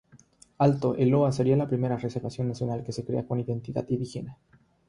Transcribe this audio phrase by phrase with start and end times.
[0.57, 4.39] Alto El Loa sería la primera reserva nacional que se crea con identidad indígena.